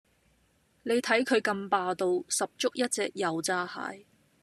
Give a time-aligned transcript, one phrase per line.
[0.81, 4.03] 你睇佢咁霸道，十足一隻油炸蟹